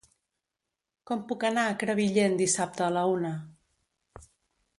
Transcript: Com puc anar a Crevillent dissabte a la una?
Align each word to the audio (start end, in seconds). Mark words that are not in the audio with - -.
Com 1.09 1.21
puc 1.31 1.45
anar 1.49 1.65
a 1.67 1.75
Crevillent 1.83 2.39
dissabte 2.41 2.87
a 2.87 2.91
la 2.97 3.05
una? 3.17 3.35